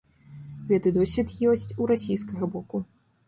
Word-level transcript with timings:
Гэты 0.69 0.93
досвед 0.95 1.29
ёсць 1.51 1.75
у 1.81 1.89
расійскага 1.91 2.49
боку. 2.57 2.83